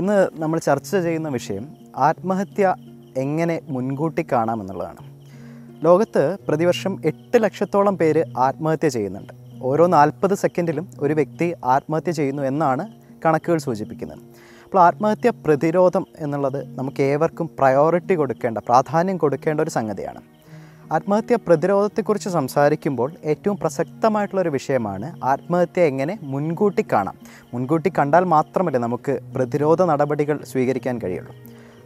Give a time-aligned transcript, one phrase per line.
[0.00, 1.64] ഇന്ന് നമ്മൾ ചർച്ച ചെയ്യുന്ന വിഷയം
[1.96, 2.74] ആത്മഹത്യ
[3.16, 5.02] എങ്ങനെ മുൻകൂട്ടി കാണാമെന്നുള്ളതാണ്
[5.84, 9.32] ലോകത്ത് പ്രതിവർഷം എട്ട് ലക്ഷത്തോളം പേര് ആത്മഹത്യ ചെയ്യുന്നുണ്ട്.
[9.62, 12.86] ഓരോ നാൽപ്പത് സെക്കൻഡിലും ഒരു വ്യക്തി ആത്മഹത്യ ചെയ്യുന്നു എന്നാണ്
[13.24, 14.22] കണക്കുകൾ സൂചിപ്പിക്കുന്നത്.
[14.64, 20.20] അപ്പോൾ ആത്മഹത്യ പ്രതിരോധം എന്നുള്ളത് നമുക്ക് ഏവർക്കും പ്രയോറിറ്റി കൊടുക്കേണ്ട പ്രാധാന്യം കൊടുക്കേണ്ട ഒരു സംഗതിയാണ്.
[20.96, 27.16] ആത്മഹത്യ പ്രതിരോധത്തെക്കുറിച്ച് സംസാരിക്കുമ്പോൾ ഏറ്റവും പ്രസക്തമായിട്ടുള്ളൊരു വിഷയമാണ് ആത്മഹത്യ എങ്ങനെ മുൻകൂട്ടി കാണാം.
[27.54, 31.34] മുൻകൂട്ടി കണ്ടാൽ മാത്രമല്ല നമുക്ക് പ്രതിരോധ നടപടികൾ സ്വീകരിക്കാൻ കഴിയുള്ളൂ.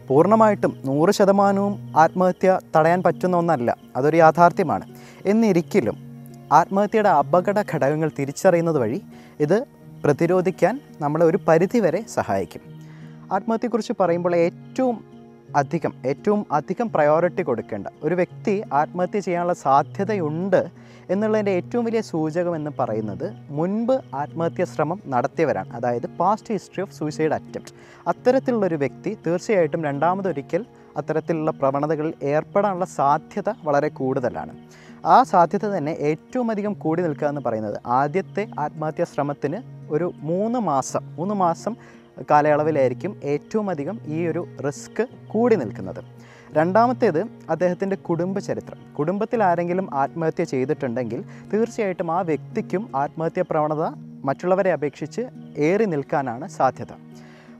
[0.08, 4.86] പൂർണമായിട്ടും നൂറ് ശതമാനവും ആത്മഹത്യ തടയാൻ പറ്റുന്ന ഒന്നല്ല അതൊരു യാഥാർത്ഥ്യമാണ്.
[5.26, 5.96] എന്നിരിക്കലും
[6.52, 9.00] ആത്മഹത്യയുടെ അപകട ഘടകങ്ങൾ തിരിച്ചറിയുന്നത് വഴി
[9.40, 9.58] ഇത്
[10.04, 12.62] പ്രതിരോധിക്കാൻ നമ്മളെ ഒരു പരിധിവരെ സഹായിക്കും.
[13.32, 15.15] ആത്മഹത്യയെക്കുറിച്ച് പറയുമ്പോൾ ഏറ്റവും
[15.54, 17.86] അധികം ഏറ്റവും അധികം പ്രയോറിറ്റി കൊടുക്കേണ്ട.
[18.02, 20.66] ഒരു വ്യക്തി ആത്മഹത്യ ചെയ്യാനുള്ള സാധ്യതയുണ്ട്
[21.10, 25.72] എന്നുള്ളതിന്റെ ഏറ്റവും വലിയ സൂചകം എന്ന് പറയുന്നത് മുൻപ് ആത്മഹത്യ ശ്രമം നടത്തിയവരാണ്.
[25.72, 27.74] അതായത് past history of suicide attempt
[28.08, 30.64] അത്തരത്തിലുള്ളൊരു വ്യക്തി തീർച്ചയായിട്ടും രണ്ടാമതൊരിക്കൽ
[30.96, 34.56] അത്തരത്തിലുള്ള പ്രവണതകളിൽ ഏർപ്പെടാനുള്ള സാധ്യത വളരെ കൂടുതലാണ്.
[35.06, 41.14] ആ സാധ്യത തന്നെ ഏറ്റവും അധികം കൂടി നിൽക്കുക എന്ന് പറയുന്നത് ആദ്യത്തെ ആത്മഹത്യാ ശ്രമത്തിന് ഒരു മൂന്ന് മാസം
[41.16, 41.76] മൂന്ന് മാസം
[42.30, 46.04] കാലയളവിലായിരിക്കും ഏറ്റവും അധികം ഈ ഒരു റിസ്ക് കൂടി നിൽക്കുന്നത്.
[46.52, 48.94] രണ്ടാമത്തേത് അദ്ദേഹത്തിന്റെ കുടുംബ ചരിത്രം.
[48.94, 53.82] കുടുംബത്തിൽ ആരെങ്കിലും ആത്മഹത്യ ചെയ്തിട്ടുണ്ടെങ്കിൽ തീർച്ചയായിട്ടും ആ വ്യക്തിക്കും ആത്മഹത്യ പ്രവണത
[54.24, 55.22] മറ്റുള്ളവരെ അപേക്ഷിച്ച്
[55.58, 56.92] ഏറി നിൽക്കാനാണ് സാധ്യത.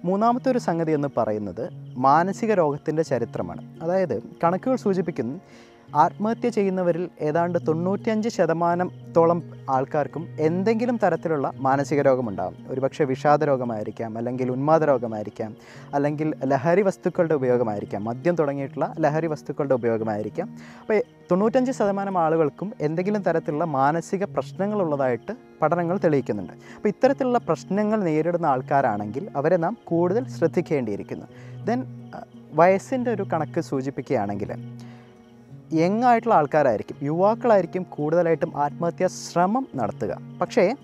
[0.04, 3.82] മൂന്നാമത്തെ ഒരു സംഗതി എന്ന് പറയുന്നത് മാനസിക രോഗത്തിന്റെ ചരിത്രമാണ്.
[3.82, 5.40] അതായത് കണക്കുകൾ സൂചിപ്പിക്കുന്നു
[5.94, 14.84] ആത്മഹത്യ ചെയ്യുന്നവരിൽ ഏതാണ്ട് തൊണ്ണൂറ്റിയഞ്ച് ശതമാനത്തോളം ആൾക്കാർക്കും എന്തെങ്കിലും തരത്തിലുള്ള മാനസിക രോഗമുണ്ടാകും ഒരുപക്ഷെ വിഷാദ രോഗമായിരിക്കാം അല്ലെങ്കിൽ ഉന്മാദ
[14.84, 15.56] രോഗമായിരിക്കാം
[15.94, 20.48] അല്ലെങ്കിൽ ലഹരി വസ്തുക്കളുടെ ഉപയോഗമായിരിക്കാം മദ്യം തുടങ്ങിയിട്ടുള്ള ലഹരി വസ്തുക്കളുടെ ഉപയോഗമായിരിക്കാം.
[20.80, 26.52] അപ്പോൾ തൊണ്ണൂറ്റഞ്ച് ശതമാനം ആളുകൾക്കും എന്തെങ്കിലും തരത്തിലുള്ള മാനസിക പ്രശ്നങ്ങളുള്ളതായിട്ട് പഠനങ്ങൾ തെളിയിക്കുന്നുണ്ട്.
[26.76, 31.26] അപ്പോൾ ഇത്തരത്തിലുള്ള പ്രശ്നങ്ങൾ നേരിടുന്ന ആൾക്കാരാണെങ്കിൽ അവരെ നാം കൂടുതൽ ശ്രദ്ധിക്കേണ്ടിയിരിക്കുന്നു.
[31.64, 31.84] ദെൻ
[32.52, 34.52] വയസ്സിന്റെ ഒരു കണക്ക് സൂചിപ്പിക്കുകയാണെങ്കിൽ
[35.72, 36.96] യങ് ആയിട്ടുള്ള ആൾക്കാരായിരിക്കും.
[37.02, 40.18] യുവാക്കളായിരിക്കും കൂടുതലായിട്ടും ആത്മഹത്യാ ശ്രമം നടത്തുക.
[40.40, 40.74] പക്ഷേ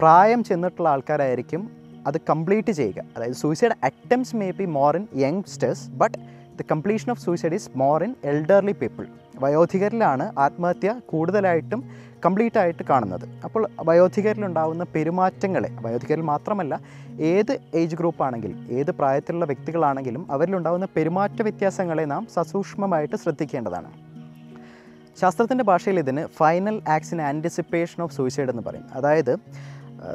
[0.00, 1.70] പ്രായം ചെന്നിട്ടുള്ള ആൾക്കാരായിരിക്കും
[2.06, 3.04] അത് കംപ്ലീറ്റ് ചെയ്യുക.
[3.16, 6.18] അതായത് suicide attempts may be more in youngsters but
[6.58, 9.06] the completion of suicide is more in elderly people
[9.40, 13.28] വയോധികരിലാണ് ആത്മഹത്യ കൂടുതലായിട്ടും കംപ്ലീറ്റ് ആയിട്ട് കാണുന്നത്.
[13.44, 16.80] അപ്പോൾ വയോധികരിലുണ്ടാകുന്ന പെരുമാറ്റങ്ങളെ വയോധികരിൽ മാത്രമല്ല
[17.20, 24.09] ഏത് ഏജ് ഗ്രൂപ്പ് ആണെങ്കിലും ഏത് പ്രായത്തിലുള്ള വ്യക്തികളാണെങ്കിലും അവരിലുണ്ടാകുന്ന പെരുമാറ്റ വ്യത്യാസങ്ങളെ നാം സസൂക്ഷ്മമായിട്ട് ശ്രദ്ധിക്കേണ്ടതാണ്.
[25.20, 28.86] ശാസ്ത്രത്തിന്റെ ഭാഷയിൽ ഇതിന് final action anticipation of suicide എന്ന് പറയും.
[28.94, 29.32] അതായത്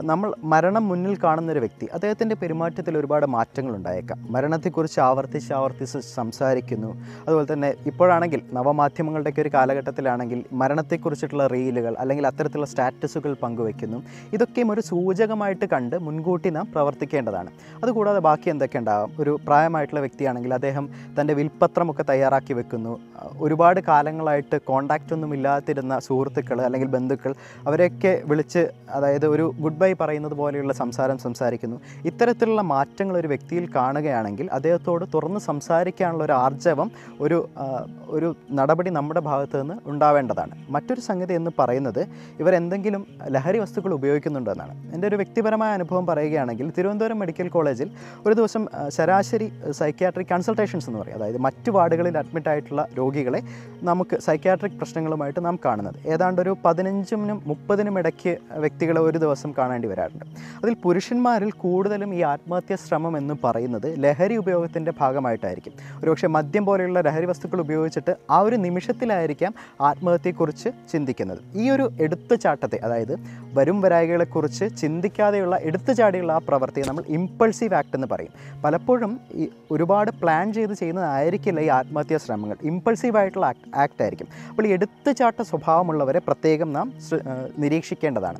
[0.09, 6.89] നമ്മൾ മരണം മുന്നിൽ കാണുന്നൊരു വ്യക്തി അദ്ദേഹത്തിന്റെ പെരുമാറ്റത്തിൽ ഒരുപാട് മാറ്റങ്ങൾ ഉണ്ടായേക്കാം മരണത്തെക്കുറിച്ച് ആവർത്തിച്ച് ആവർത്തിച്ച് സംസാരിക്കുന്നു.
[7.25, 14.03] അതുപോലെ തന്നെ ഇപ്പോഴാണെങ്കിൽ നവമാധ്യമങ്ങളുടെയൊക്കെ ഒരു കാലഘട്ടത്തിലാണെങ്കിൽ മരണത്തെക്കുറിച്ചിട്ടുള്ള റീലുകൾ അല്ലെങ്കിൽ അത്തരത്തിലുള്ള സ്റ്റാറ്റസുകൾ പങ്കുവെക്കുന്നു.
[14.33, 17.51] ഇതൊക്കെയും ഒരു സൂചകമായിട്ട് കണ്ട് മുൻകൂട്ടി നാം പ്രവർത്തിക്കേണ്ടതാണ്.
[17.83, 20.87] അതുകൂടാതെ ബാക്കി എന്തൊക്കെ ഉണ്ടാകും ഒരു പ്രായമായിട്ടുള്ള വ്യക്തിയാണെങ്കിൽ അദ്ദേഹം
[21.19, 22.95] തന്റെ വിൽപ്പത്രമൊക്കെ തയ്യാറാക്കി വെക്കുന്നു.
[23.39, 27.31] ഒരുപാട് കാലങ്ങളായിട്ട് കോണ്ടാക്റ്റ് ഒന്നും ഇല്ലാതിരുന്ന സുഹൃത്തുക്കൾ അല്ലെങ്കിൽ ബന്ധുക്കൾ
[27.67, 28.63] അവരെയൊക്കെ വിളിച്ച്
[28.97, 31.77] അതായത് ഒരു ഗുഡ് ബൈ പറയുന്നത് പോലെയുള്ള സംസാരം സംസാരിക്കുന്നു.
[32.05, 36.91] ഇത്തരത്തിലുള്ള മാറ്റങ്ങൾ ഒരു വ്യക്തിയിൽ കാണുകയാണെങ്കിൽ അദ്ദേഹത്തോട് തുറന്ന് സംസാരിക്കാനുള്ള ഒരു ആർജവം
[37.21, 37.37] ഒരു
[38.15, 40.53] ഒരു നടപടി നമ്മുടെ ഭാഗത്ത് നിന്ന് ഉണ്ടാവേണ്ടതാണ്.
[40.69, 42.01] മറ്റൊരു സംഗതി എന്ന് പറയുന്നത്
[42.39, 43.01] ഇവർ എന്തെങ്കിലും
[43.35, 44.73] ലഹരി വസ്തുക്കൾ ഉപയോഗിക്കുന്നുണ്ടോ എന്നാണ്.
[44.93, 47.89] എന്റെ ഒരു വ്യക്തിപരമായ അനുഭവം പറയുകയാണെങ്കിൽ തിരുവനന്തപുരം മെഡിക്കൽ കോളേജിൽ
[48.25, 51.15] ഒരു ദിവസം ശരാശരി സൈക്യാട്രിക് കൺസൾട്ടേഷൻസ് എന്ന് പറയും.
[51.15, 53.41] അതായത് മറ്റു വാർഡുകളിൽ അഡ്മിറ്റ് ആയിട്ടുള്ള രോഗികളെ
[53.83, 55.97] നമുക്ക് സൈക്യാട്രിക് പ്രശ്നങ്ങളുമായിട്ട് നാം കാണുന്നത്.
[56.07, 60.25] ഏതാണ്ട് ഒരു പതിനഞ്ചിനും മുപ്പതിനും ഇടയ്ക്ക് വ്യക്തികളെ ഒരു ദിവസം കാണേണ്ടി വരാറുണ്ട്.
[60.63, 65.73] അതിൽ പുരുഷന്മാരിൽ കൂടുതലും ഈ ആത്മഹത്യാ ശ്രമം എന്ന് പറയുന്നത് ലഹരി ഉപയോഗത്തിന്റെ ഭാഗമായിട്ടായിരിക്കും.
[66.03, 71.39] ഒരുപക്ഷെ മദ്യം പോലെയുള്ള ലഹരി വസ്തുക്കൾ ഉപയോഗിച്ചിട്ട് ആ ഒരു നിമിഷത്തിലായിരിക്കാം ആത്മഹത്യയെക്കുറിച്ച് ചിന്തിക്കുന്നത്.
[71.53, 73.15] ഈ ഒരു എടുത്തുചാട്ടത്തെ അതായത്
[73.57, 78.33] വരും വരായികളെക്കുറിച്ച് ചിന്തിക്കാതെയുള്ള എടുത്തുചാടിയുള്ള ആ പ്രവൃത്തിയെ നമ്മൾ ഇമ്പൾസീവ് ആക്ട് എന്ന് പറയും.
[78.63, 82.57] പലപ്പോഴും ഈ ഒരുപാട് പ്ലാൻ ചെയ്ത് ചെയ്യുന്നതായിരിക്കില്ല ഈ ആത്മഹത്യാ ശ്രമങ്ങൾ.
[82.63, 86.93] ഇമ്പൾസീവ് ആയിട്ടുള്ള ആക്ട് ആക്ട് ആയിരിക്കും അപ്പോൾ ഈ എടുത്തുചാട്ട സ്വഭാവമുള്ളവരെ പ്രത്യേകം നാം
[87.63, 88.39] നിരീക്ഷിക്കേണ്ടതാണ്.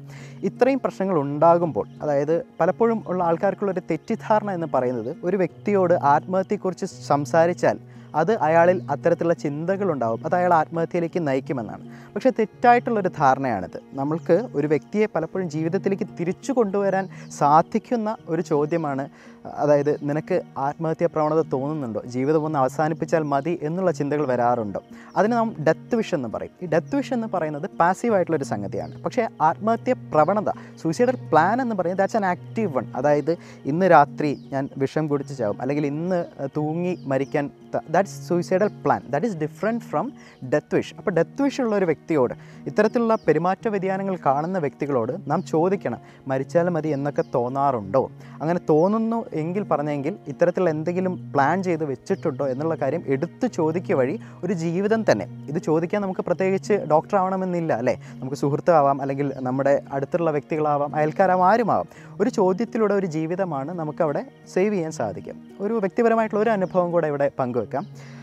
[0.50, 7.80] ഇത്രയും പ്രശ്നങ്ങൾ ഉണ്ടാകുമ്പോൾ അതായത് പലപ്പോഴും ഉള്ള ആൾക്കാർക്കുള്ള ഒരു തെറ്റിദ്ധാരണ എന്ന് പറയുന്നത് ഒരു വ്യക്തിയോട് ആത്മഹത്യയെക്കുറിച്ച് സംസാരിച്ചാൽ
[8.16, 10.20] അത് അയാളിൽ അത്തരത്തിലുള്ള ചിന്തകളുണ്ടാവും.
[10.26, 11.88] അത് അയാൾ ആത്മഹത്യയിലേക്ക് നയിക്കുമെന്നാണ്.
[12.16, 13.80] പക്ഷേ തെറ്റായിട്ടുള്ളൊരു ധാരണയാണിത്.
[13.94, 19.10] നമ്മൾക്ക് ഒരു വ്യക്തിയെ പലപ്പോഴും ജീവിതത്തിലേക്ക് തിരിച്ചു കൊണ്ടുവരാൻ സാധിക്കുന്ന ഒരു ചോദ്യമാണ്
[19.54, 22.02] അതായത് നിനക്ക് ആത്മഹത്യാ പ്രവണത തോന്നുന്നുണ്ടോ?
[22.06, 24.80] ജീവിതം ഒന്ന് അവസാനിപ്പിച്ചാൽ മതി എന്നുള്ള ചിന്തകൾ വരാറുണ്ട്?
[25.18, 26.52] അതിന് നാം ഡെത്ത് വിഷ് എന്ന് പറയും.
[26.62, 29.04] ഈ ഡെത്ത് വിഷ് എന്ന് പറയുന്നത് പാസീവായിട്ടുള്ളൊരു സംഗതിയാണ്.
[29.04, 30.50] പക്ഷേ ആത്മഹത്യ പ്രവണത
[30.82, 35.62] സൂയിസൈഡൽ പ്ലാൻ എന്ന് പറയുന്നത് ദാറ്റ്സ് ആൻ ആക്റ്റീവ് വൺ അതായത് ഇന്ന് രാത്രി ഞാൻ വിഷം കുടിച്ച് ചാവും.
[35.62, 36.26] അല്ലെങ്കിൽ ഇന്ന്
[36.58, 37.52] തൂങ്ങി മരിക്കാൻ
[37.90, 40.12] that's suicidal plan that is different from
[40.54, 42.34] death wish അപ്പോൾ ഡെത്ത് വിഷ് ഉള്ള ഒരു വ്യക്തിയോട്
[42.66, 48.12] ഇത്തരത്തിലുള്ള പെരുമാറ്റ വ്യതിയാനങ്ങൾ കാണുന്ന വ്യക്തികളോട് നാം ചോദിക്കണം മരിച്ചാൽ മതി എന്നൊക്കെ തോന്നാറുണ്ടോ?
[48.42, 54.54] അങ്ങനെ തോന്നുന്നു എങ്കിൽ പറഞ്ഞെങ്കിൽ ഇത്തരത്തിലുള്ള എന്തെങ്കിലും പ്ലാൻ ചെയ്ത് വെച്ചിട്ടുണ്ടോ എന്നുള്ള കാര്യം എടുത്തു ചോദിക്കുക വഴി ഒരു
[54.54, 55.28] ജീവിതം തന്നെ.
[55.50, 57.96] ഇത് ചോദിക്കാൻ നമുക്ക് പ്രത്യേകിച്ച് ഡോക്ടർ ആവണമെന്നില്ല അല്ലേ?
[58.16, 61.88] നമുക്ക് സുഹൃത്താവാം അല്ലെങ്കിൽ നമ്മുടെ അടുത്തുള്ള വ്യക്തികളാവാം അയൽക്കാരാവാം ആരുമാവാം.
[62.22, 65.38] ഒരു ചോദ്യത്തിലൂടെ ഒരു ജീവിതമാണ് നമുക്കവിടെ സേവ് ചെയ്യാൻ സാധിക്കും.
[65.60, 68.15] ഒരു വ്യക്തിപരമായിട്ടുള്ള ഒരു അനുഭവം കൂടെ ഇവിടെ പങ്കുവെക്കാം.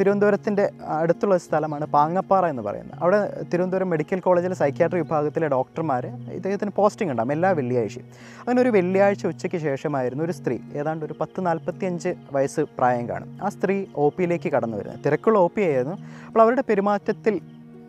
[0.00, 2.98] തിരുവനന്തപുരത്തിന്റെ അടുത്തുള്ള സ്ഥലമാണ് പാങ്ങപ്പാറ എന്ന് പറയുന്നത്.
[3.00, 8.06] അവിടെ തിരുവനന്തപുരം മെഡിക്കൽ കോളേജിലെ സൈക്യാട്രി വിഭാഗത്തിലെ ഡോക്ടർമാർ ഇദ്ദേഹത്തിന് പോസ്റ്റിംഗ് ഉണ്ടാകും എല്ലാ വെള്ളിയാഴ്ചയും
[8.38, 13.38] അങ്ങനെ ഒരു വെള്ളിയാഴ്ച ഉച്ചയ്ക്ക് ശേഷമായിരുന്നു ഒരു സ്ത്രീ ഏതാണ്ട് ഒരു പത്ത് നാൽപ്പത്തിയഞ്ച് വയസ്സ് പ്രായം കാണും.
[13.42, 15.96] ആ സ്ത്രീ ഒ പിയിലേക്ക് കടന്നു വരുന്നത് തിരക്കുള്ള ഒ പി ആയിരുന്നു.
[16.26, 17.40] അപ്പോൾ അവരുടെ പെരുമാറ്റത്തിൽ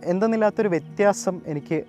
[0.04, 1.84] എന്തെന്നില്ലാത്തൊരു വ്യത്യാസം എനിക്ക്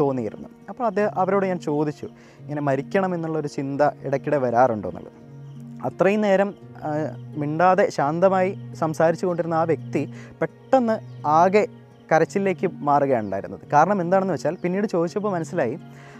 [0.00, 0.48] തോന്നിയിരുന്നു.
[0.68, 2.08] അപ്പോൾ അത് അവരോട് ഞാൻ ചോദിച്ചു
[2.40, 4.88] ഇങ്ങനെ മരിക്കണം എന്നുള്ളൊരു ചിന്ത ഇടയ്ക്കിടെ വരാറുണ്ടോ?
[4.88, 5.21] എന്നുള്ളത്.
[5.84, 6.54] അത്രയും നേരം
[7.36, 10.02] മിണ്ടാതെ ശാന്തമായി സംസാരിച്ചു കൊണ്ടിരുന്ന ആ വ്യക്തി
[10.40, 10.96] പെട്ടെന്ന്
[11.26, 11.64] ആകെ
[12.12, 15.76] കരച്ചിലേക്ക് മാറുകയാണ് ഉണ്ടായിരുന്നത് കാരണം എന്താണെന്ന് വെച്ചാൽ പിന്നീട് ചോദിച്ചപ്പോൾ മനസ്സിലായി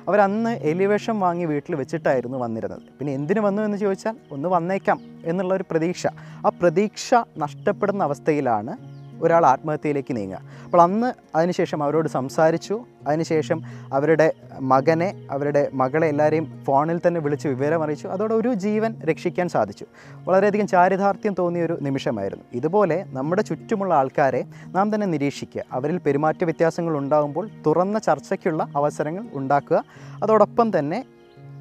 [0.09, 2.83] അവരന്ന് എലിവേഷൻ വാങ്ങി വീട്ടിൽ വെച്ചിട്ടായിരുന്നു വന്നിരുന്നത്.
[2.99, 6.07] പിന്നെ എന്തിനു വന്നു എന്ന് ചോദിച്ചാൽ ഒന്ന് വന്നേക്കാം എന്നുള്ള ഒരു പ്രതീക്ഷ.
[6.47, 8.73] ആ പ്രതീക്ഷ നഷ്ടപ്പെടുന്ന അവസ്ഥയിലാണ്
[9.21, 10.39] ഒരാൾ ആത്മഹത്യയിലേക്ക് നീങ്ങുക.
[10.65, 12.85] അപ്പോൾ അന്ന് അതിനുശേഷം അവരോട് സംസാരിച്ചു.
[13.07, 13.63] അതിനുശേഷം
[13.93, 19.87] അവരുടെ മകനെ അവരുടെ മകളെ എല്ലാവരെയും ഫോണിൽ തന്നെ വിളിച്ച് വിവരം അറിയിച്ചു അതോടെ ഒരു ജീവൻ രക്ഷിക്കാൻ സാധിച്ചു.
[20.29, 22.45] വളരെയധികം ചാരിതാർത്ഥ്യം തോന്നിയ ഒരു നിമിഷമായിരുന്നു.
[22.53, 25.63] ഇതുപോലെ നമ്മുടെ ചുറ്റുമുള്ള ആൾക്കാരെ നാം തന്നെ നിരീക്ഷിക്കുക.
[25.73, 29.85] അവരിൽ പെരുമാറ്റ വ്യത്യാസങ്ങൾ ഉണ്ടാകുമ്പോൾ തുറന്ന ചർച്ചയ്ക്കുള്ള അവസരങ്ങൾ ഉണ്ടാക്കുക.
[30.23, 31.05] അതോടൊപ്പം തന്നെ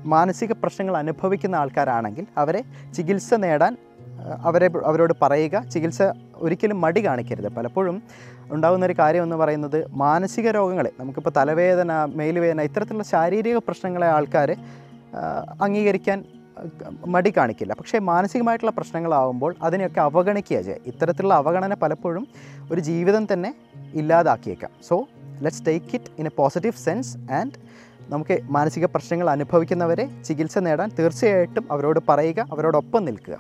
[0.06, 2.64] മാനസിക പ്രശ്നങ്ങൾ അനുഭവിക്കുന്ന ആൾക്കാരാണെങ്കിൽ അവരെ
[2.94, 3.78] ചികിത്സ നേടാൻ
[4.42, 6.02] അവരെ അവരോട് പറയുക ചികിത്സ
[6.46, 7.50] ഒരിക്കലും മടി കാണിക്കരുത്.
[7.58, 7.98] പലപ്പോഴും
[8.56, 14.52] ഉണ്ടാകുന്ന ഒരു കാര്യം എന്ന് പറയുന്നത് മാനസിക രോഗങ്ങളെ നമുക്കിപ്പോൾ തലവേദന മേലുവേദന ഇത്തരത്തിലുള്ള ശാരീരിക പ്രശ്നങ്ങളെ ആൾക്കാർ
[15.66, 16.20] അംഗീകരിക്കാൻ
[17.14, 17.74] മടി കാണിക്കില്ല.
[17.80, 22.26] പക്ഷേ മാനസികമായിട്ടുള്ള പ്രശ്നങ്ങളാവുമ്പോൾ അതിനെയൊക്കെ അവഗണിക്കുക ചെയ്യുക ഇത്തരത്തിലുള്ള അവഗണന പലപ്പോഴും
[22.72, 23.52] ഒരു ജീവിതം തന്നെ
[24.00, 24.72] ഇല്ലാതാക്കിയേക്കാം.
[24.90, 24.96] So
[25.44, 27.58] let's take it in a positive sense and
[28.14, 33.38] നമുക്ക് മാനസിക പ്രശ്നങ്ങൾ അനുഭവിക്കുന്നവരെ ചികിത്സ നേടാൻ തീർച്ചയായിട്ടും അവരോട് പറയുക അവരോടൊപ്പം നിൽക്കുക.